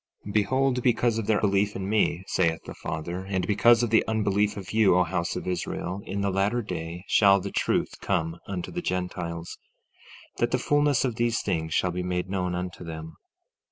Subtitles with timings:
[0.25, 4.03] 16:7 Behold, because of their belief in me, saith the Father, and because of the
[4.07, 8.39] unbelief of you, O house of Israel, in the latter day shall the truth come
[8.47, 9.59] unto the Gentiles,
[10.37, 13.15] that the fulness of these things shall be made known unto them.